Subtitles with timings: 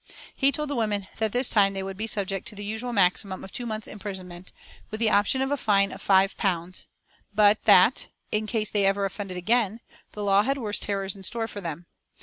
[0.35, 3.43] He told the women that this time they would be subject to the usual maximum
[3.43, 4.51] of two months' imprisonment,
[4.89, 6.87] with the option of a fine of five pounds,
[7.35, 9.79] but that, in case they ever offended again,
[10.13, 11.85] the law had worse terrors in store for them.